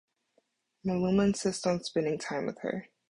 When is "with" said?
2.47-2.57